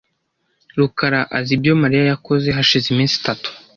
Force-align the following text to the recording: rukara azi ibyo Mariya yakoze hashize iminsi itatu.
rukara 0.77 1.21
azi 1.37 1.51
ibyo 1.57 1.73
Mariya 1.81 2.03
yakoze 2.11 2.47
hashize 2.57 2.85
iminsi 2.89 3.15
itatu. 3.21 3.49